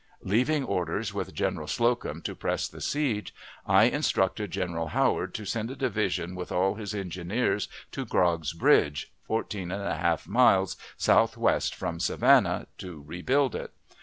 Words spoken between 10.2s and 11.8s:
miles southwest